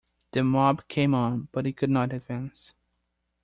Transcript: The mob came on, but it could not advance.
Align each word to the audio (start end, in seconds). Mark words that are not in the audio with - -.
The 0.31 0.43
mob 0.43 0.87
came 0.87 1.13
on, 1.13 1.49
but 1.51 1.67
it 1.67 1.77
could 1.77 1.91
not 1.91 2.11
advance. 2.11 2.73